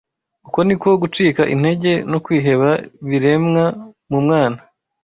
Uko 0.47 0.59
ni 0.67 0.75
ko 0.81 0.87
gucika 1.01 1.41
intege 1.53 1.91
no 2.11 2.17
kwiheba 2.25 2.69
biremwa 3.09 3.63
mu 4.09 4.19
mwana 4.25 4.59